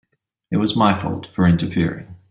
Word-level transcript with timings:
It 0.49 0.57
was 0.57 0.75
my 0.75 0.95
fault 0.99 1.27
for 1.27 1.45
interfering. 1.45 2.15